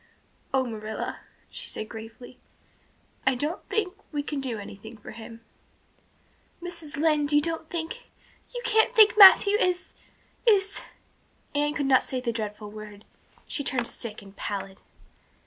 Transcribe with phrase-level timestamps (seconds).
[0.51, 1.19] "Oh, Marilla,"
[1.51, 2.39] she said gravely.
[3.27, 5.41] "I don't think we can do anything for him."
[6.59, 6.97] "Mrs.
[6.97, 8.09] Lynde, you don't think
[8.51, 9.93] you can't think Matthew is
[10.47, 10.81] is"
[11.53, 13.05] Anne could not say the dreadful word;
[13.45, 14.79] she turned sick and pallid.